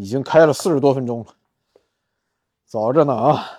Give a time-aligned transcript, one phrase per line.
[0.00, 1.36] 已经开了四十多分钟了，
[2.64, 3.50] 早着呢啊！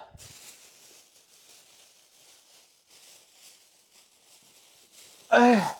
[5.27, 5.77] 哎。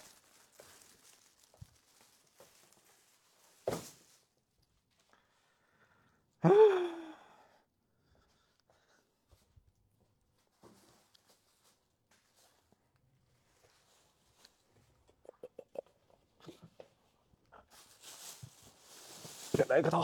[19.54, 20.04] 再来个套，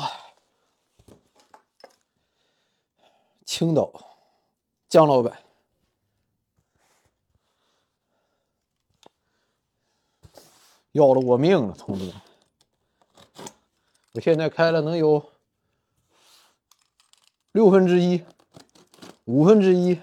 [3.46, 3.92] 青岛
[4.98, 5.44] 姜老板
[10.92, 12.16] 要了我命了，同志们！
[14.14, 15.32] 我现在开了能有
[17.52, 18.26] 六分之一、
[19.26, 20.02] 五分之一，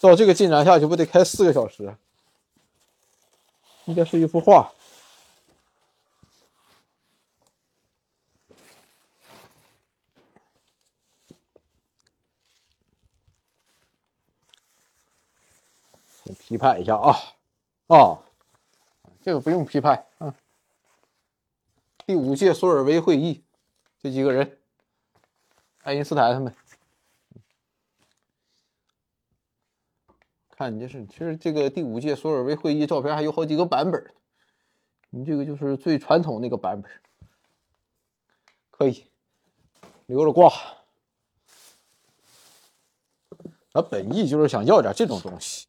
[0.00, 1.96] 照这个进展下去，不得开四个小时？
[3.84, 4.72] 应该是一幅画。
[16.24, 17.14] 先批判一下啊
[17.88, 18.24] 啊，
[19.20, 20.34] 这个不用批判啊。
[22.06, 23.44] 第五届索尔维会议，
[24.00, 24.58] 这几个人，
[25.82, 26.54] 爱因斯坦他们。
[30.56, 34.14] 看你这是，其实这个第五届索尔维会议照片还有好几个版本，
[35.10, 36.90] 你这个就是最传统那个版本，
[38.70, 39.04] 可以
[40.06, 40.50] 留着挂。
[43.70, 45.66] 他本意就是想要点这种东西，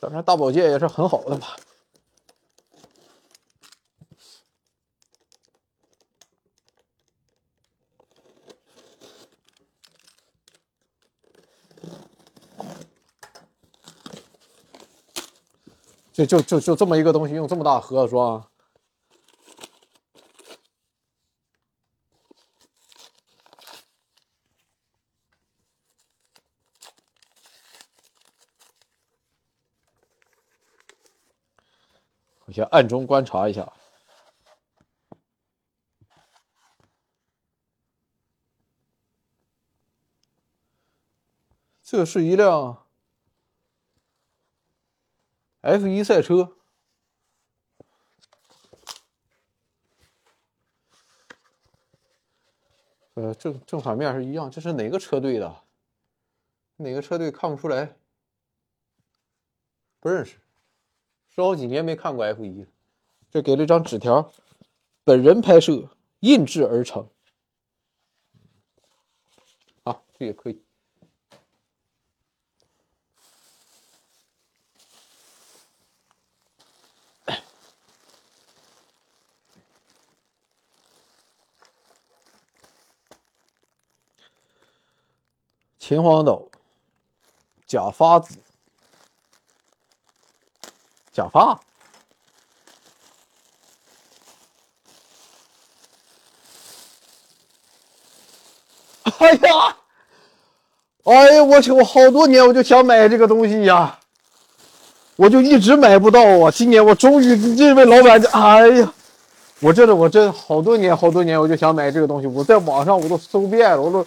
[0.00, 1.48] 咱们大宝剑也是很好的嘛。
[16.12, 18.49] 就就就就这么一个东西，用这么大盒子装，
[32.50, 33.72] 我先暗中观察一下，
[41.80, 42.88] 这是一辆。
[45.60, 46.56] F 一赛车，
[53.14, 54.50] 呃，正正反面是一样。
[54.50, 55.62] 这是哪个车队的？
[56.78, 57.94] 哪个车队看不出来？
[60.00, 60.40] 不认识，
[61.34, 62.66] 十好几年没看过 F 一了。
[63.30, 64.32] 这给了一张纸条，
[65.04, 65.88] 本人拍摄，
[66.20, 67.08] 印制而成。
[69.84, 70.60] 好，这也可以。
[85.78, 86.48] 秦皇岛，
[87.66, 88.38] 假发子，
[91.20, 91.60] 假发。
[99.18, 99.76] 哎呀，
[101.04, 101.70] 哎呀，我去！
[101.72, 103.98] 我好多年我就想买这个东西呀，
[105.16, 106.50] 我就一直买不到啊。
[106.50, 108.92] 今年我终于这位老板，哎呀，
[109.60, 114.06] 我真的，我真好多年好多年我就想买这个东西，我在网上我都搜遍了，我都。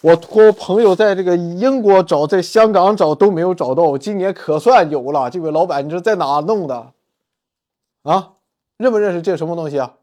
[0.00, 5.28] 我托朋友在这个英国找，在香港找都没有找到，今年可算有了。
[5.28, 6.92] 这位老板，你这在哪弄的？
[8.02, 8.34] 啊，
[8.76, 9.96] 认不认识这什么东西啊？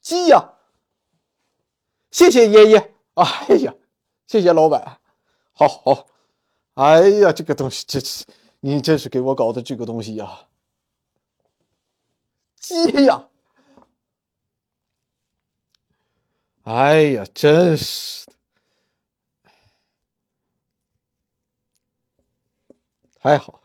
[0.00, 0.52] 鸡呀！
[2.12, 2.94] 谢谢爷爷。
[3.14, 3.74] 哎呀，
[4.26, 4.98] 谢谢老板。
[5.52, 6.06] 好好。
[6.74, 8.24] 哎呀，这个东西，这是
[8.60, 10.46] 你这是给我搞的这个东西呀？
[12.60, 13.26] 鸡呀！
[16.62, 18.24] 哎呀，真是。
[23.22, 23.60] 还好，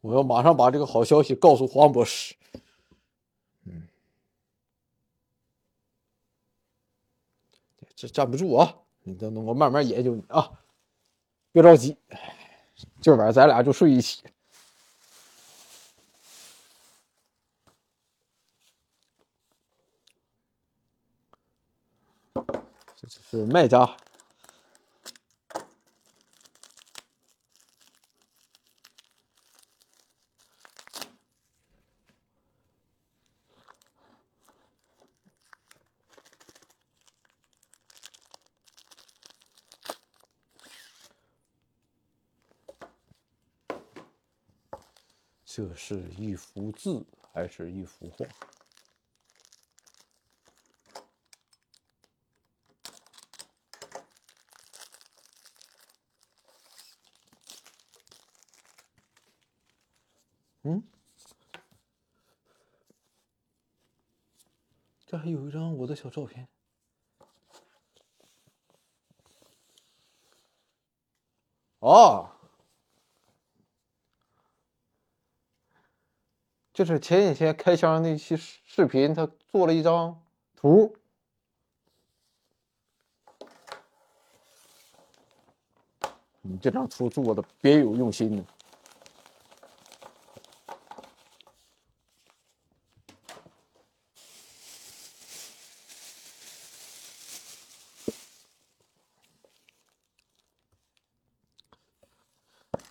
[0.00, 2.36] 我要马上把这个好消息告诉黄博士。
[3.64, 3.88] 嗯，
[7.96, 8.76] 这站不住啊！
[9.02, 10.52] 你等等，我慢慢研究你啊，
[11.50, 11.98] 别着急。
[13.00, 14.22] 今晚咱俩就睡一起。
[22.94, 23.96] 这是卖家。
[45.66, 48.26] 这是一幅字还是一幅画？
[60.64, 60.82] 嗯，
[65.06, 66.46] 这还有一张我的小照片。
[71.78, 72.33] 哦，
[76.74, 80.20] 就是前几天开箱那期视频，他做了一张
[80.56, 80.92] 图。
[86.42, 88.44] 你这张图做的别有用心呢。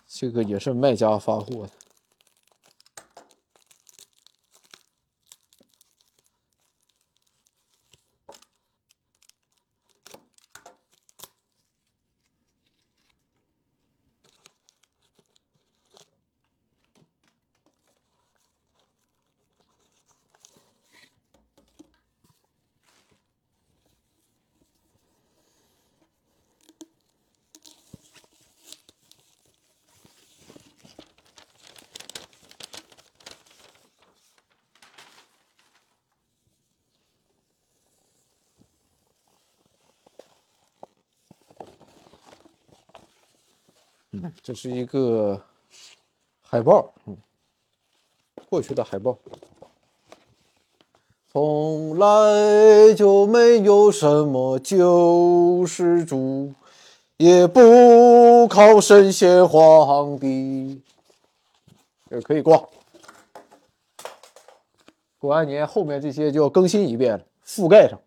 [0.06, 1.83] 这个也是卖家发货的。
[44.44, 45.42] 这是一个
[46.42, 47.16] 海报，嗯，
[48.50, 49.18] 过去的海报。
[51.32, 56.52] 从来就没有什么救世主，
[57.16, 60.82] 也不靠神仙皇帝。
[62.10, 62.68] 这可以挂。
[65.18, 67.98] 过完年后面这些就要更新一遍，覆盖上。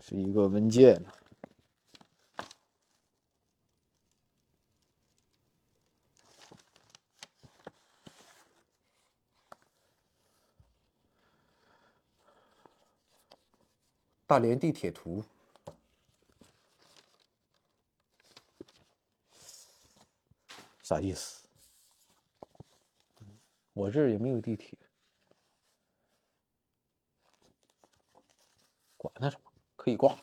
[0.00, 1.02] 是一个文件，
[14.26, 15.24] 大连地铁图，
[20.82, 21.48] 啥意思？
[23.72, 24.76] 我这儿也没有地铁，
[28.96, 29.47] 管他什么。
[29.88, 30.18] 可以挂。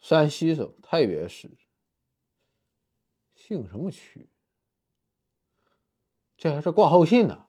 [0.00, 1.50] 山西省太原市，
[3.34, 4.26] 姓什么区？
[6.38, 7.46] 这还是挂号信呢！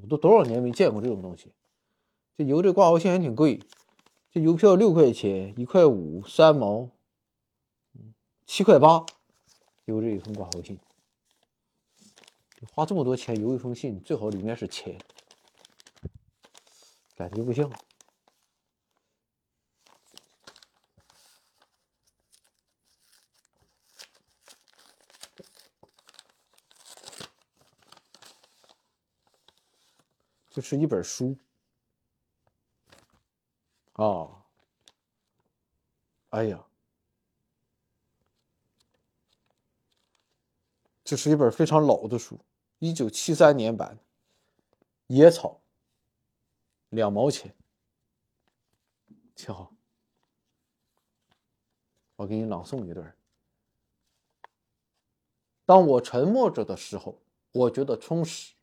[0.00, 1.52] 我都多少年没见过这种东西。
[2.38, 3.60] 这邮这挂号信还挺贵，
[4.30, 6.88] 这邮票六块钱，一块五，三毛，
[8.46, 9.04] 七块八，
[9.84, 10.78] 邮这一封挂号信。
[12.70, 14.98] 花这么多钱邮一封信，最好里面是钱，
[17.16, 17.70] 感觉不像。
[30.50, 31.36] 这是一本书
[33.94, 34.44] 啊！
[36.28, 36.64] 哎呀！
[41.04, 42.38] 这是一本非常老的书。
[42.82, 43.96] 一九七三年版，
[45.06, 45.60] 野草，
[46.88, 47.54] 两毛钱，
[49.36, 49.72] 挺好。
[52.16, 53.16] 我给你朗诵一段：
[55.64, 57.16] 当我沉默着的时候，
[57.52, 58.56] 我觉得充实；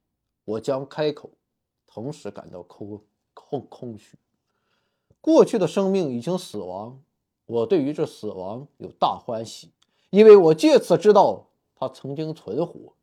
[0.43, 1.31] 我将开口，
[1.87, 3.01] 同时感到空
[3.33, 4.17] 空空虚。
[5.21, 7.01] 过去的生命已经死亡，
[7.45, 9.71] 我对于这死亡有大欢喜，
[10.09, 12.97] 因为我借此知道它曾经存活。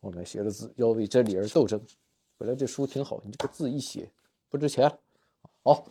[0.00, 1.80] 我们写的字要为真理而斗争。
[2.36, 4.10] 本来这书挺好，你这个字一写
[4.48, 4.90] 不值钱。
[5.62, 5.84] 好，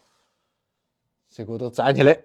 [1.30, 2.20] 这给我都攒起来。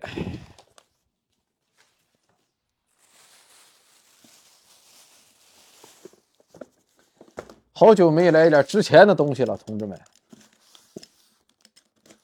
[7.77, 10.01] 好久没来点值钱的东西了，同志们。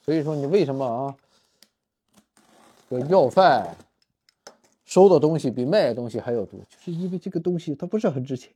[0.03, 1.15] 所以说，你为什么啊？
[2.89, 3.77] 这要饭
[4.85, 8.51] 收的东西比卖的东西还要多，就是因为这个东西它不是很值钱。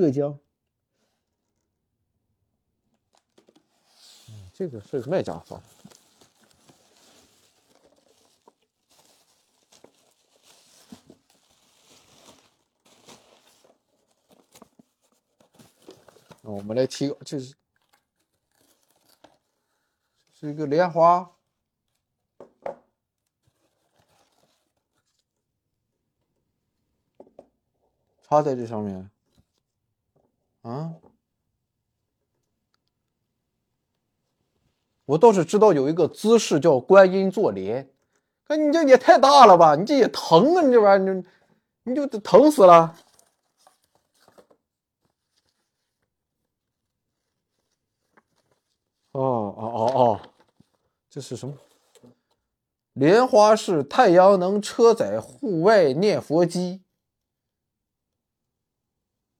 [0.00, 0.38] 浙江。
[4.28, 5.60] 嗯、这个是卖家方。
[16.42, 17.54] 那我们来提，这是
[20.32, 21.32] 这是一个莲花。
[28.22, 29.10] 插在这上面。
[30.62, 30.94] 啊。
[35.04, 37.90] 我倒是知道有一个姿势叫观音坐莲，
[38.44, 39.74] 可你这也太大了吧？
[39.74, 40.62] 你这也疼啊！
[40.62, 41.24] 你这玩意儿，你
[41.84, 42.94] 你就疼死了。
[49.12, 50.20] 哦哦哦哦，
[51.08, 51.54] 这是什么？
[52.92, 56.82] 莲花式太阳能车载户外念佛机，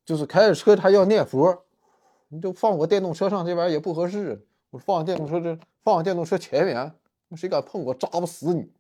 [0.09, 1.65] 就是开着车他要念佛，
[2.29, 4.43] 你就放我电动车上，这玩意儿也不合适。
[4.71, 6.95] 我放电动车这，放电动车前面，
[7.37, 8.71] 谁敢碰我，扎不死你！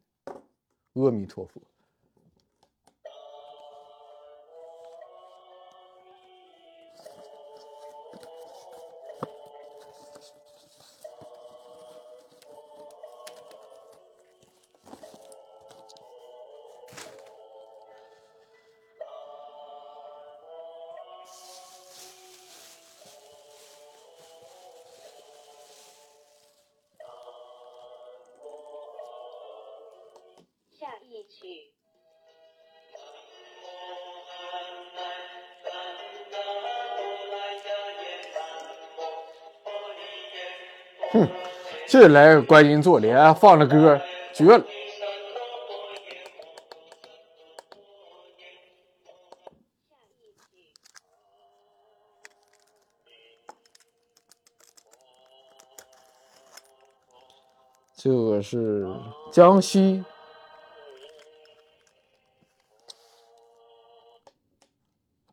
[0.94, 1.60] 阿弥陀佛。
[41.88, 43.98] 这来个观音坐莲，放着歌，
[44.34, 44.62] 绝了！
[57.96, 58.86] 这个是
[59.32, 60.04] 江西。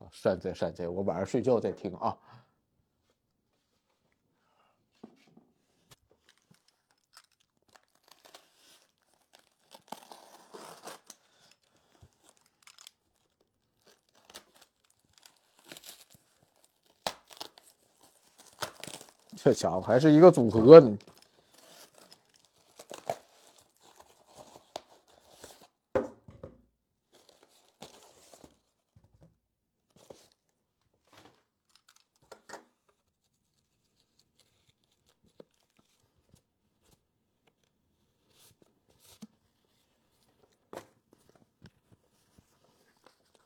[0.09, 2.17] 善哉善哉，我晚上睡觉再听啊。
[19.35, 20.97] 这家伙还是一个组合呢。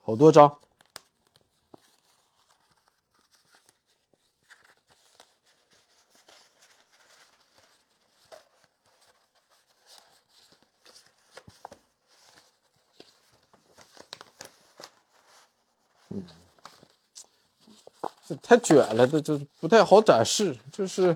[0.09, 0.57] 好多张，
[18.49, 20.57] 太卷了，这这不太好展示。
[20.71, 21.15] 就是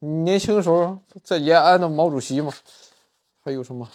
[0.00, 2.52] 年轻时候在延安的毛主席嘛？
[3.44, 3.88] 还有什么？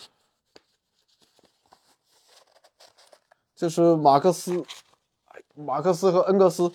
[3.57, 4.65] 这是马克思，
[5.53, 6.71] 马克思和恩格斯，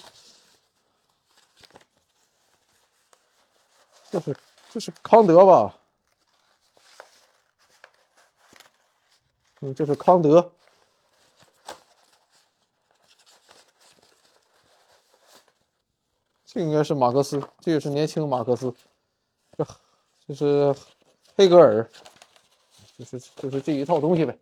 [4.10, 4.36] 这是
[4.68, 5.78] 这是康德吧？
[9.62, 10.52] 嗯，这是康德，
[16.56, 18.74] 这应该是马克思，这也是年轻马克思，
[19.58, 19.66] 这
[20.26, 20.74] 这是
[21.34, 21.86] 黑格尔，
[22.96, 24.38] 就是就是这一套东西呗。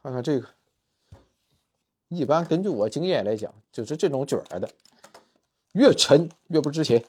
[0.00, 0.48] 看看这个。
[2.06, 4.70] 一般根据我经验来讲，就是这种卷儿的，
[5.72, 7.04] 越沉越不值钱。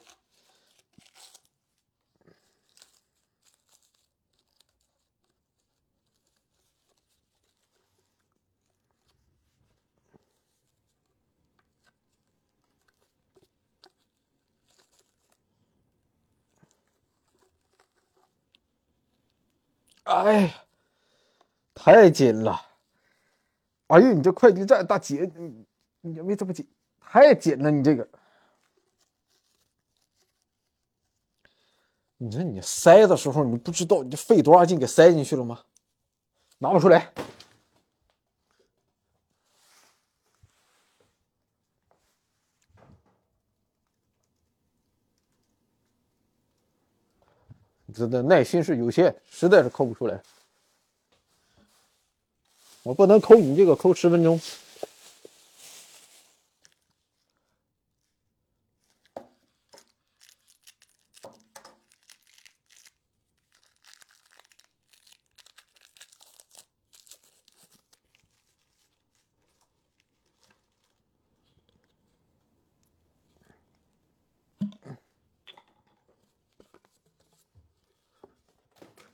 [20.22, 20.54] 哎，
[21.74, 22.60] 太紧了。
[23.88, 25.66] 哎呦，你这快递站大姐，你
[26.00, 26.66] 你没这么紧，
[27.00, 28.08] 太紧了，你这个。
[32.18, 35.64] 你说你塞的时候，你不知道你费多少劲给塞进去了吗？
[36.58, 37.12] 拿不出来。
[47.90, 50.20] 这的耐心是有限，实在是抠不出来。
[52.82, 54.40] 我不能抠你这个，抠十分钟。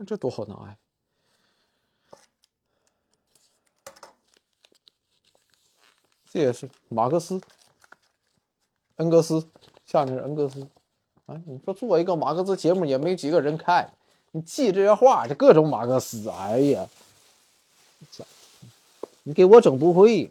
[0.04, 0.76] 这多好拿呀！
[6.30, 7.40] 这也是马克思、
[8.96, 9.48] 恩格斯，
[9.86, 10.68] 下面是恩格斯。
[11.24, 13.94] 啊，你说做一个马克思节目也没几个人看，
[14.32, 16.88] 你记这些话就各种马克思，哎呀，
[19.22, 20.30] 你给我整不会。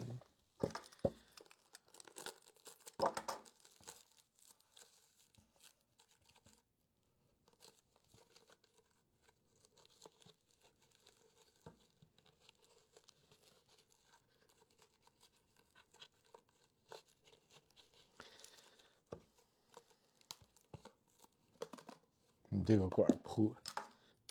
[22.48, 23.52] 你这个管破，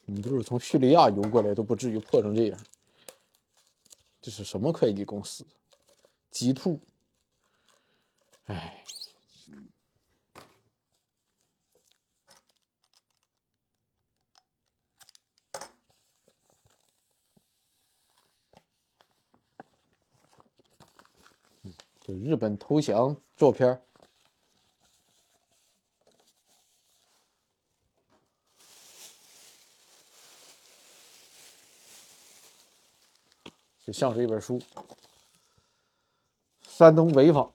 [0.07, 2.61] 你就是从叙利亚邮过来都不至于破成这样。
[4.21, 5.45] 这是什么快递公司？
[6.31, 6.81] 极兔。
[8.45, 8.85] 哎，
[22.01, 23.81] 这日本投降照片。
[33.87, 34.59] 就像是一本书，
[36.63, 37.53] 山东潍坊，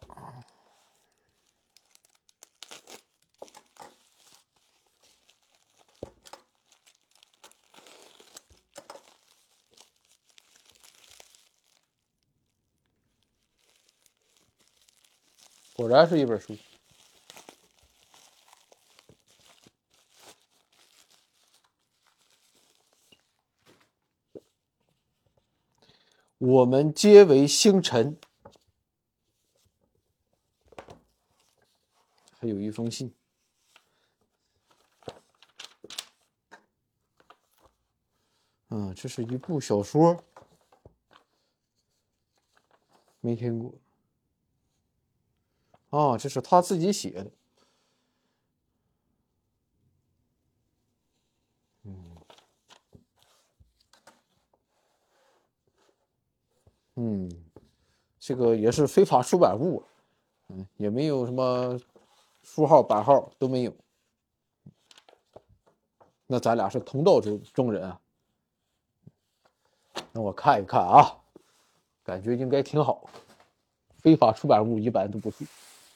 [15.73, 16.55] 果然是一本书。
[26.39, 28.17] 我们皆为星辰。
[32.39, 33.13] 还有一封信。
[38.69, 40.23] 嗯，这是一部小说，
[43.19, 43.73] 没听过。
[45.89, 47.31] 啊，这是他自己写的。
[58.29, 59.83] 这个也是非法出版物，
[60.49, 61.79] 嗯，也没有什么
[62.43, 63.75] 书号版号都没有。
[66.27, 67.99] 那咱俩是同道中中人啊。
[70.11, 71.17] 那我看一看啊，
[72.03, 73.09] 感觉应该挺好。
[73.97, 75.43] 非法出版物一般都不是。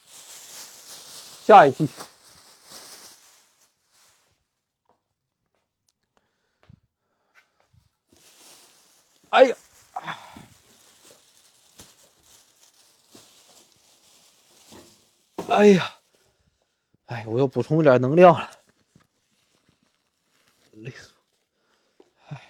[0.08, 1.88] 下一题。
[9.30, 9.56] 哎呀！
[15.48, 16.00] 哎呀，
[17.06, 18.50] 哎，我要补充点能量了，
[20.72, 21.12] 累死
[21.98, 22.04] 我！
[22.28, 22.40] 哎呀，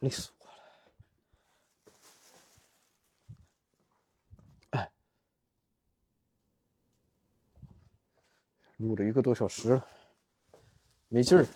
[0.00, 0.52] 累死我了！
[4.70, 4.90] 哎，
[8.76, 9.86] 录了一个多小时了，
[11.08, 11.46] 没劲儿。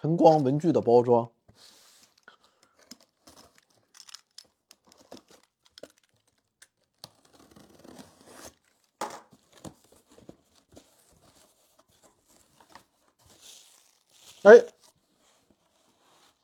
[0.00, 1.28] 晨光文具的包装。
[14.42, 14.52] 哎，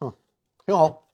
[0.01, 0.13] 嗯，
[0.67, 1.09] 挺好。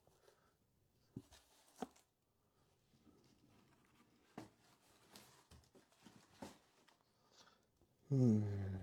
[8.08, 8.80] 嗯，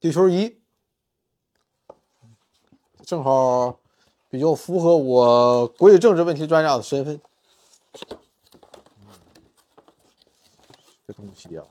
[0.00, 0.59] 地球仪
[3.10, 3.76] 正好
[4.28, 7.20] 比较符合我国际政治问题专家的身份。
[11.08, 11.64] 这东西啊。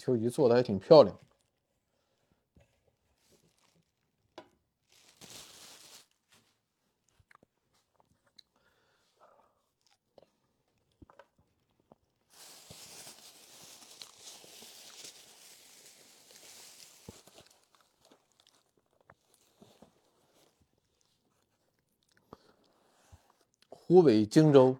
[0.00, 1.14] 秋菊做的还挺漂亮
[23.68, 24.78] 湖北荆州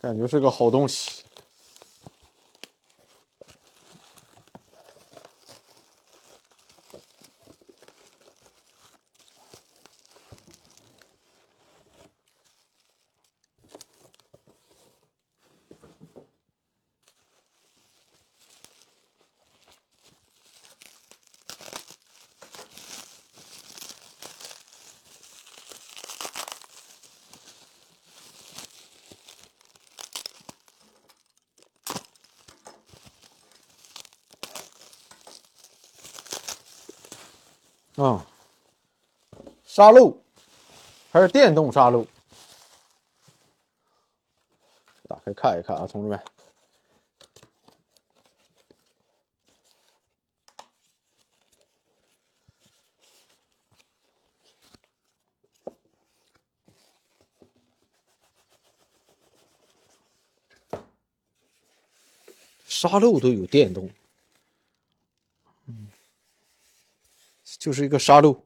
[0.00, 1.22] 感觉是个好东西。
[38.00, 38.24] 啊，
[39.80, 40.14] 沙漏
[41.10, 42.06] 还是电动沙漏？
[45.08, 46.22] 打开看一看啊，同志们，
[62.66, 63.88] 沙漏都有电动。
[65.68, 65.90] 嗯
[67.58, 68.44] 就是一个沙漏，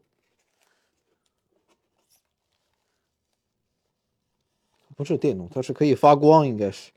[5.05, 6.91] 是电动，它是可以发光，应该是。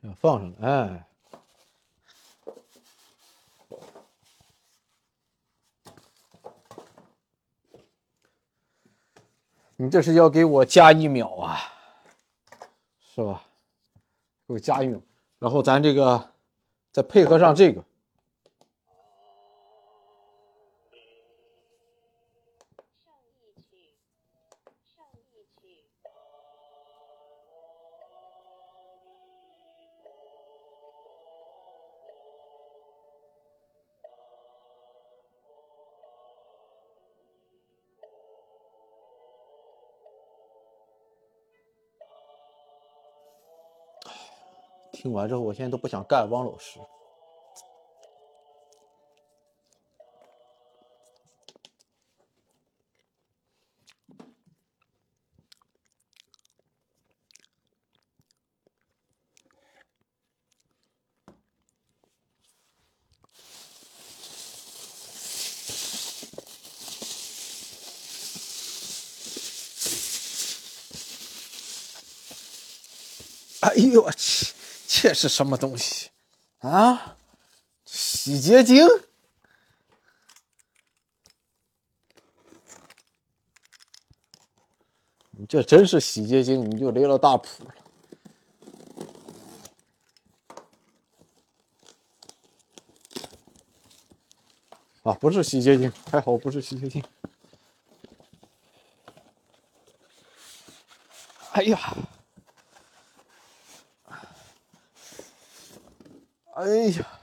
[0.00, 1.11] 这样放上来，哎。
[9.82, 11.58] 你这是要给我加一秒啊，
[13.00, 13.42] 是吧？
[14.46, 15.00] 给我加一秒，
[15.40, 16.30] 然后咱这个
[16.92, 17.82] 再配合上这个。
[45.12, 46.80] 完之后，我现在都不想干汪老师。
[73.60, 74.52] 哎呦我去！
[74.94, 76.10] 这是什么东西
[76.58, 77.16] 啊？
[77.86, 78.86] 洗洁精？
[85.30, 87.74] 你这真是洗洁精，你就离了大谱了。
[95.04, 97.02] 啊，不是洗洁精，还好不是洗洁精。
[101.52, 101.96] 哎呀！
[106.62, 107.20] 哎呀，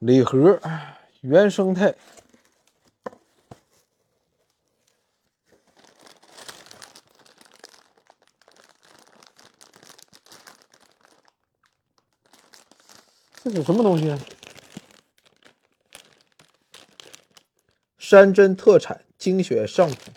[0.00, 0.60] 礼盒
[1.20, 1.94] 原生态，
[13.44, 14.39] 这是什么东西？
[18.10, 20.12] 山珍特产精选上品，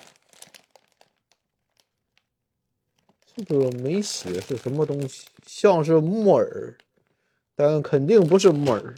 [3.36, 6.76] 这个没写是什么东西，像是木耳，
[7.56, 8.96] 但肯定不是木耳。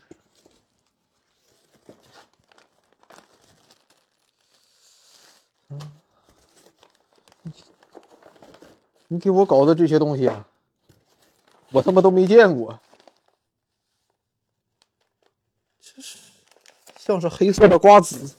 [9.10, 10.48] 你给我搞的这些东西啊，
[11.72, 12.80] 我他妈都没见过，
[15.82, 16.18] 这是
[16.96, 18.38] 像是黑色的瓜子。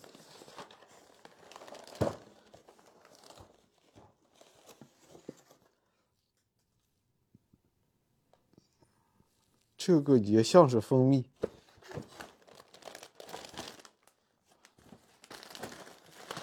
[9.86, 11.24] 这个也像是蜂蜜。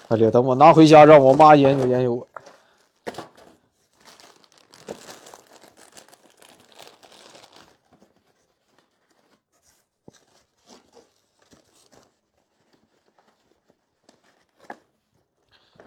[0.08, 2.28] 快点，等我拿回家，让我妈研究研究我。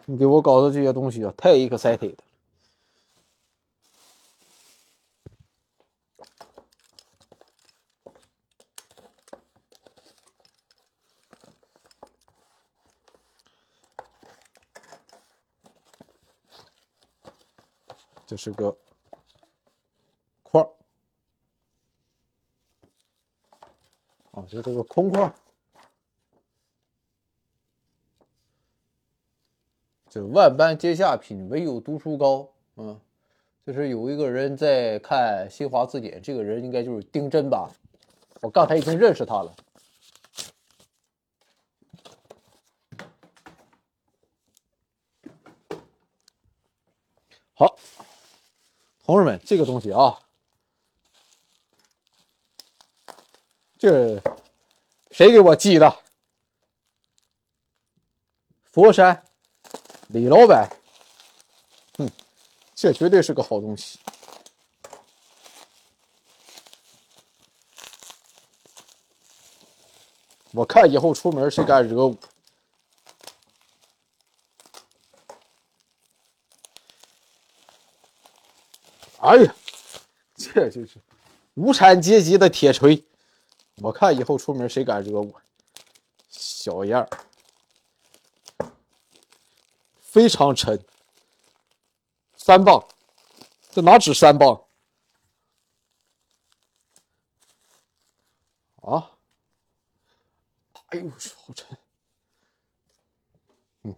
[0.04, 2.16] 你给我搞的这些东西啊，太 excited。
[18.46, 18.76] 是个
[20.44, 20.70] 块儿，
[24.30, 25.34] 啊，就这个空块儿。
[30.08, 32.48] 这万般皆下品，唯有读书高。
[32.76, 33.00] 嗯，
[33.66, 37.68] 就是有一个人在看新华字典，这个人应该就是丁真吧？
[38.42, 39.56] 我刚才已经认识他了。
[47.54, 47.76] 好。
[49.06, 50.18] 同志们，这个东西啊，
[53.78, 54.20] 这
[55.12, 55.96] 谁给我寄的？
[58.64, 59.24] 佛山
[60.08, 60.68] 李老板，
[61.96, 62.10] 哼，
[62.74, 64.00] 这绝对是个好东西。
[70.50, 72.18] 我看以后出门谁敢惹我？
[79.26, 79.54] 哎呀，
[80.36, 81.00] 这就是
[81.54, 83.04] 无产阶级的铁锤！
[83.82, 85.42] 我看以后出门谁敢惹我？
[86.28, 88.70] 小样儿，
[89.98, 90.80] 非常沉，
[92.36, 92.86] 三磅，
[93.70, 94.64] 这哪止三磅？
[98.82, 99.10] 啊！
[100.90, 101.76] 哎呦，好沉！
[103.82, 103.96] 嗯，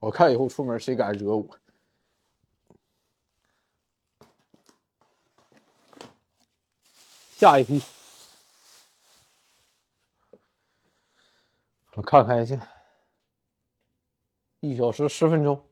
[0.00, 1.58] 我看以后出门谁敢惹我？
[7.36, 7.82] 下一批，
[11.94, 12.56] 我看看一下，
[14.60, 15.68] 一小时十分钟。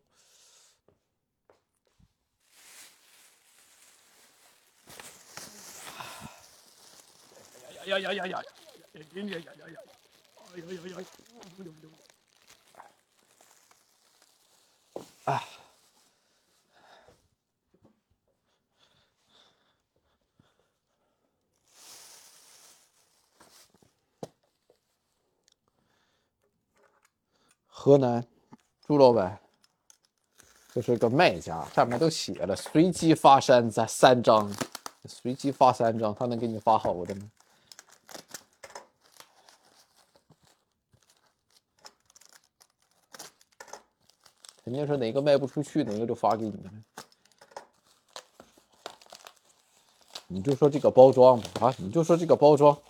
[7.87, 8.43] 呀呀呀呀呀呀！
[8.95, 9.79] 呀呀呀呀呀！
[10.55, 11.07] 哎呀呀呀！
[15.25, 15.62] 哎。
[27.85, 28.25] 河南
[28.87, 29.41] 朱老板，
[30.73, 34.55] 这是个卖家，上面都写了随机发三三三张，
[35.07, 37.29] 随机发三张，他能给你发好的吗？
[44.63, 46.71] 肯定是哪个卖不出去，哪个就发给你了。
[50.29, 52.81] 你就说这个包装吧，啊，你就说这个包装。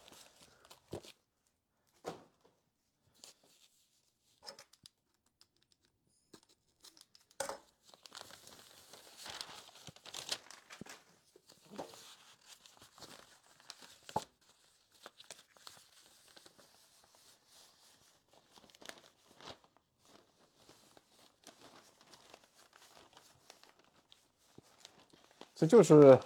[25.72, 26.20] 就是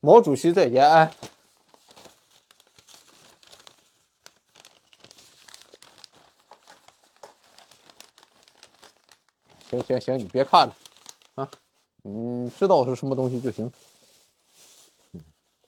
[0.00, 1.14] 毛主席在延安。
[9.70, 10.76] 行行行，你别看了
[11.36, 11.48] 啊，
[12.02, 13.72] 你知道是什么东西就行。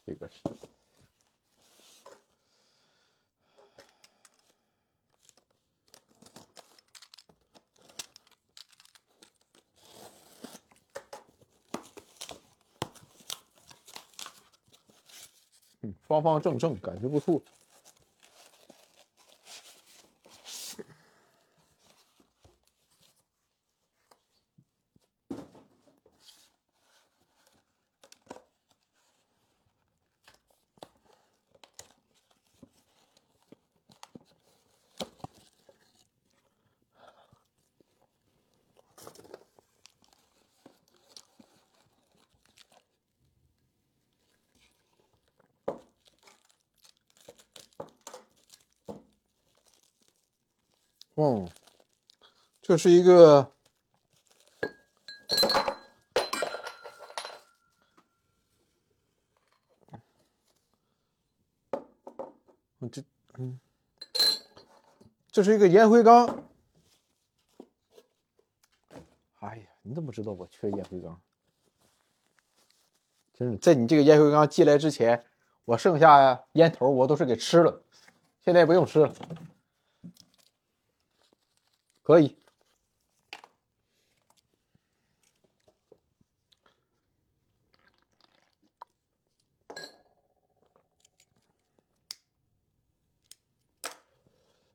[0.05, 0.43] 这个是。
[16.23, 17.43] 方方正正，感觉不错。
[51.17, 51.49] 嗯，
[52.75, 53.53] 这是一个，
[62.91, 63.05] 这
[63.39, 63.61] 嗯，
[65.31, 66.27] 这是一个烟灰缸，
[69.39, 71.21] 哎呀你怎么知道我缺烟灰缸？
[73.35, 75.25] 真是在你这个烟灰缸寄来之前，
[75.65, 77.85] 我剩下烟头我都是给吃了，
[78.45, 79.15] 现在不用吃了，
[82.03, 82.37] 可以。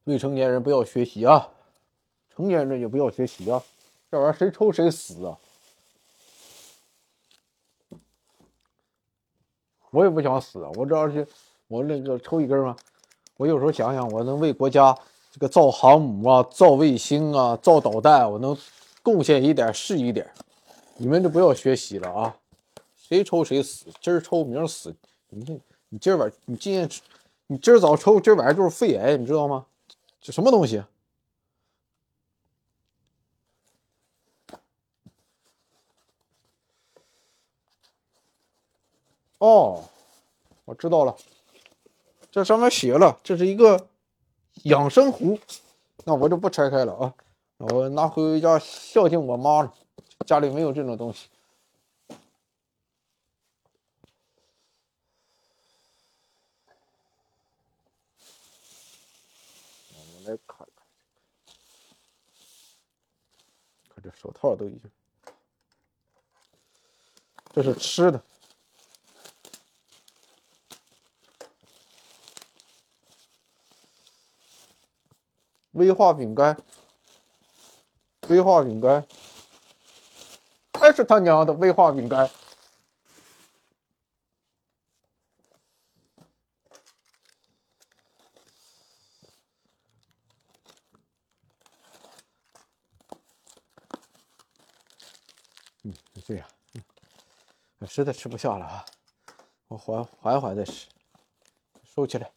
[0.09, 1.47] 未成年人不要学习啊，
[2.35, 3.61] 成年人也不要学习啊，
[4.09, 5.37] 这玩意儿谁抽谁死啊！
[9.91, 11.27] 我也不想死啊，我这要是
[11.67, 12.75] 我那个抽一根嘛，
[13.37, 14.97] 我有时候想想，我能为国家
[15.31, 18.57] 这个造航母啊、造卫星啊、造导弹，我能
[19.03, 20.27] 贡献一点是一点。
[20.97, 22.35] 你们就不要学习了啊，
[22.95, 24.91] 谁抽谁死，今儿抽明儿死。
[25.29, 25.53] 你这
[25.89, 26.89] 你今儿晚你今天
[27.45, 29.67] 你今儿早抽，今儿晚上就是肺癌，你知道吗？
[30.21, 30.83] 这什么东西？
[39.37, 39.85] 哦，
[40.65, 41.15] 我知道了，
[42.29, 43.87] 这上面写了，这是一个
[44.63, 45.39] 养生壶，
[46.03, 47.13] 那我就不拆开了啊，
[47.59, 49.73] 我拿回家孝敬我妈了，
[50.25, 51.29] 家里没有这种东西。
[60.29, 60.85] 来看看，
[63.95, 64.91] 看这手套都已经，
[67.51, 68.23] 这是吃的，
[75.71, 76.55] 威化饼干，
[78.27, 79.03] 威化饼干，
[80.79, 82.29] 还是他娘的威化饼干。
[96.27, 96.47] 对呀，
[97.99, 98.85] 实在吃不下了啊！
[99.67, 100.87] 我缓缓缓再吃，
[101.83, 102.31] 收起来。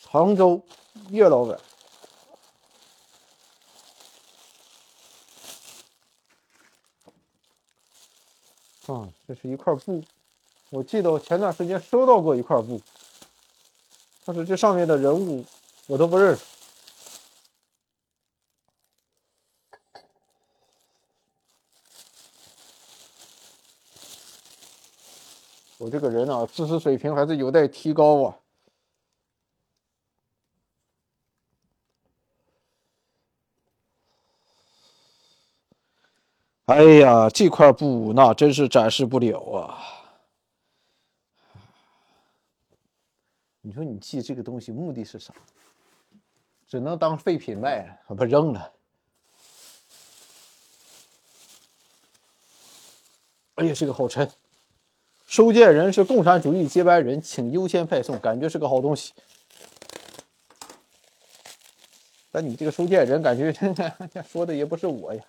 [0.00, 0.64] 常州
[1.08, 1.58] 叶老板。
[8.92, 10.02] 啊，这是一块布，
[10.68, 12.80] 我记得我前段时间收到过一块布，
[14.24, 15.44] 但是这上面的人物
[15.86, 16.42] 我都不认识。
[25.78, 28.36] 我这个人啊，知识水平还是有待提高啊。
[36.72, 39.78] 哎呀，这块布那真是展示不了啊！
[43.60, 45.34] 你说你寄这个东西目的是啥？
[46.66, 48.72] 只能当废品卖，不扔了。
[53.56, 54.30] 哎呀，这个好沉！
[55.26, 59.12] 收件人是共产主义接班人，请优先派送，感觉是个好东西。
[62.30, 63.52] 但你这个收件人，感觉
[64.26, 65.22] 说的也不是我呀。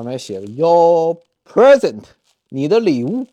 [0.00, 2.04] 上面写了 “Your present”，
[2.48, 3.26] 你的礼物。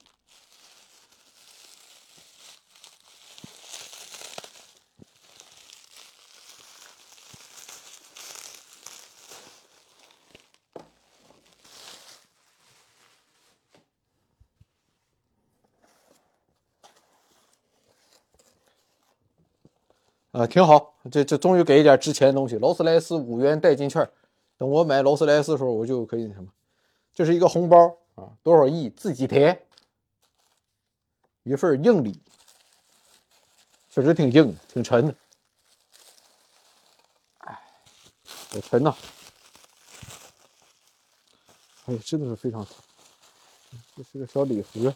[20.33, 22.57] 啊，挺好，这这终于给一点值钱的东西。
[22.57, 24.07] 劳斯莱斯五元代金券，
[24.57, 26.49] 等我买劳斯莱斯的时候，我就可以什么。
[27.17, 29.65] 这是一个红包啊，多少亿自己填，
[31.41, 32.21] 一份硬礼，
[33.89, 35.15] 确实挺硬，挺沉的，
[37.39, 37.59] 哎，
[38.23, 38.95] 好沉呐！
[41.85, 42.75] 哎，真的是非常沉，
[43.95, 44.93] 这是个小礼盒，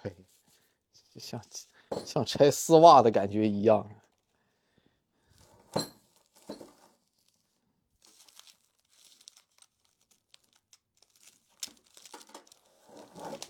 [0.00, 0.16] 嘿，
[1.16, 1.38] 像
[2.06, 3.86] 像拆丝袜的感觉一样。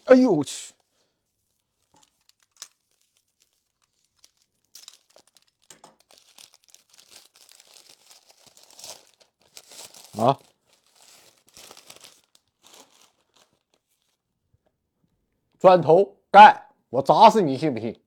[0.07, 0.73] 哎呦我去。
[10.17, 10.39] 啊
[15.59, 18.01] 砖头盖我砸死你信不信？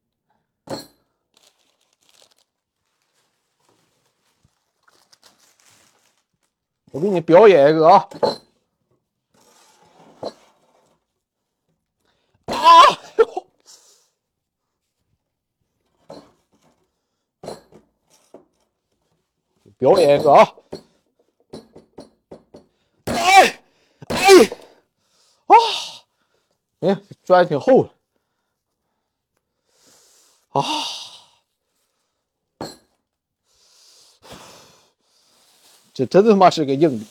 [6.91, 8.09] 我给你表演一个啊。
[19.77, 20.55] 表演一个啊！
[23.05, 23.61] 哎
[24.07, 24.17] 哎
[25.47, 25.55] 啊！
[26.81, 27.89] 哎，砖挺厚的
[30.49, 30.63] 啊！
[35.93, 37.05] 这真他妈是个硬的。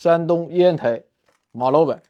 [0.00, 1.02] 山东烟台
[1.52, 2.02] 马老板，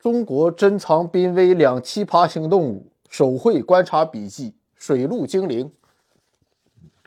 [0.00, 2.90] 中国珍藏濒危两栖爬行动物。
[3.08, 5.72] 手绘观察笔记，水陆精灵，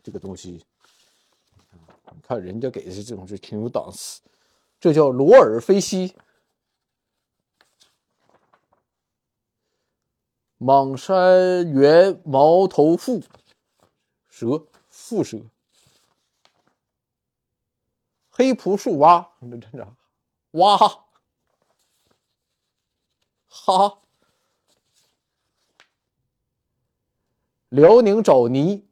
[0.04, 0.66] 这个东西，
[2.12, 4.22] 你看人家给的是这种是挺有档次，
[4.80, 6.16] 这叫罗尔菲西，
[10.58, 13.24] 莽山原毛头蝮
[14.28, 15.40] 蛇，蝮蛇，
[18.30, 19.88] 黑蒲树蛙，这这
[20.52, 20.78] 蛙，
[23.48, 24.00] 哈。
[27.72, 28.86] 辽宁枣泥，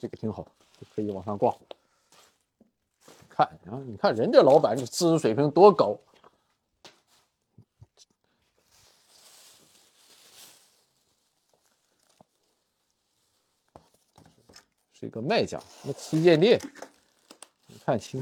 [0.00, 0.44] 这个挺好，
[0.92, 1.56] 可以往上挂。
[3.28, 5.96] 看，啊你看人家老板这知识水平多高，
[14.92, 16.60] 是一个卖家，那旗舰店，
[17.68, 18.20] 你看清。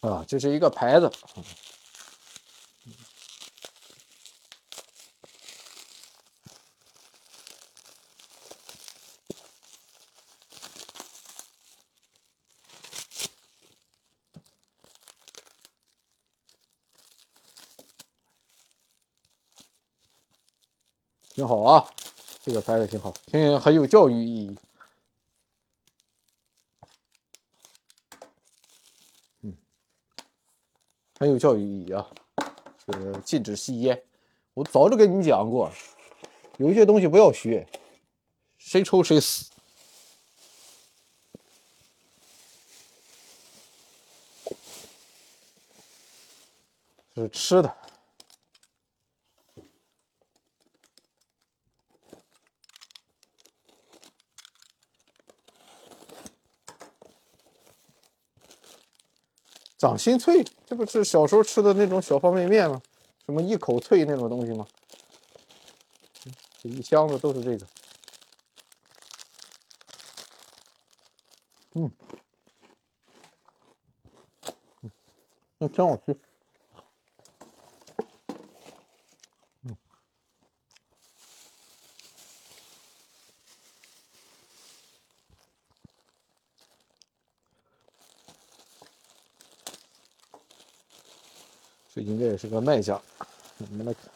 [0.00, 1.10] 啊，这是一个牌子，
[21.34, 21.84] 挺好啊，
[22.44, 24.56] 这个牌子挺好，挺很有教育意义。
[31.20, 32.10] 很有教育意义啊！
[32.86, 34.02] 这个禁止吸烟，
[34.54, 35.70] 我早就跟你讲过，
[36.56, 37.68] 有一些东西不要学，
[38.56, 39.50] 谁抽谁死。
[47.14, 47.76] 这是吃的。
[59.80, 62.82] 掌心脆，这不是小时候吃的那种小方便面吗？
[63.24, 64.66] 什么一口脆那种东西吗？
[66.62, 67.66] 这一箱子都是这个。
[71.72, 71.90] 嗯，
[75.56, 76.14] 那真好吃。
[92.00, 92.98] 这应该也是个卖家，
[93.58, 94.08] 你们来看，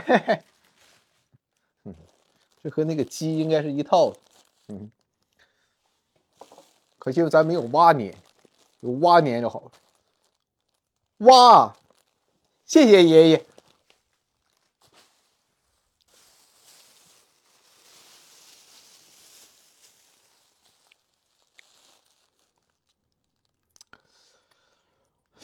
[0.00, 0.42] 嘿
[1.84, 1.92] 嘿，
[2.62, 4.18] 这和那个鸡应该是一套的，
[4.68, 4.90] 嗯，
[6.98, 8.16] 可惜咱没有蛙年，
[8.80, 9.70] 有蛙年就好了。
[11.26, 11.76] 蛙，
[12.64, 13.44] 谢谢爷爷。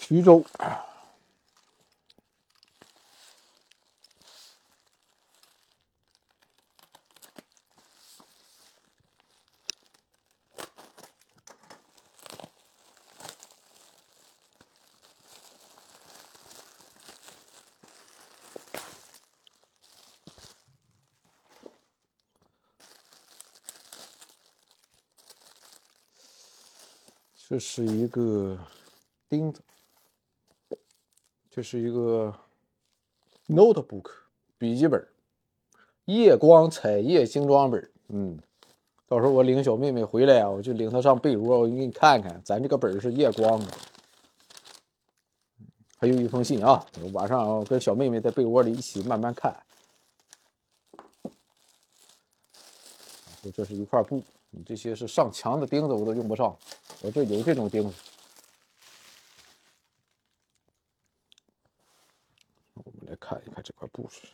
[0.09, 0.43] 徐州。
[27.47, 28.59] 这是一个
[29.29, 29.61] 钉子。
[31.59, 32.33] 这是一个
[33.49, 34.09] notebook
[34.59, 35.05] 笔记本，
[36.05, 37.91] 夜光彩页精装本。
[38.11, 38.39] 嗯，
[39.09, 43.73] 到时候我领小妹妹回来啊，我就领她上被窝，我给你看看，咱这个本是夜光的。
[45.97, 49.61] 还有一封信啊，晚上跟小妹妹在被窝里一起慢慢看。
[53.53, 56.57] 这是一块布，你这些是上墙的钉子我都用不上，
[57.03, 57.95] 我这有这种钉子。
[62.75, 64.27] 我们来看一看这块布是。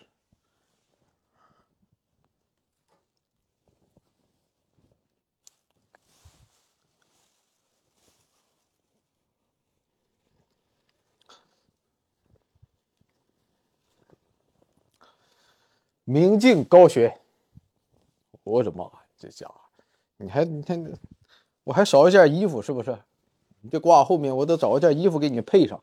[16.06, 17.18] 明镜高悬，
[18.42, 19.58] 我的妈呀，这家伙，
[20.18, 20.92] 你还你看，
[21.64, 22.98] 我还少一件衣服是不是？
[23.62, 25.82] 你这挂后面，我得找一件衣服给你配上。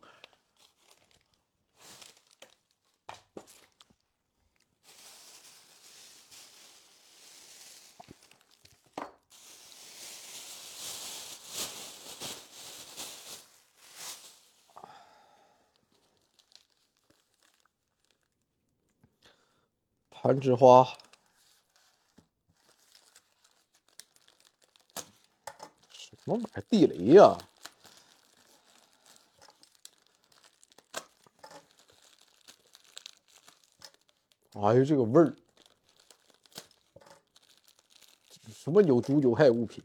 [20.23, 20.85] 攀枝花，
[25.91, 26.61] 什么玩意儿？
[26.69, 27.35] 地雷呀！
[34.53, 35.35] 哎呦，这个味儿，
[38.53, 39.83] 什么有毒有害物品？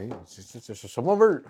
[0.00, 1.44] 哎，这这这是什么味儿？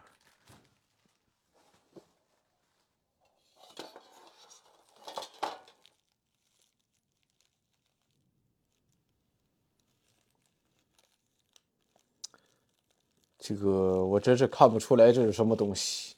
[13.38, 16.16] 这个我真是看不出来这是什么东西。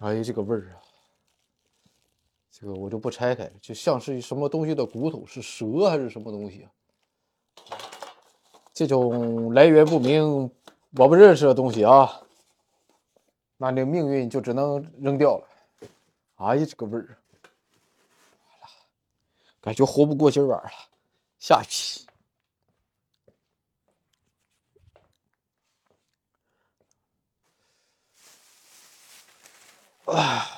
[0.00, 0.82] 哎，这个味儿啊，
[2.50, 6.70] 这个我就不拆开了，就像是什么东西的骨头，是蛇还是什么东西啊？
[8.80, 10.50] 这种来源不明、
[10.96, 12.22] 我不认识的东西啊，
[13.58, 15.46] 那你命运就只能扔掉了。
[16.36, 17.18] 哎呀，这个味儿，
[19.60, 20.70] 感觉活不过今晚了，
[21.38, 22.06] 下一批。
[30.06, 30.56] 啊。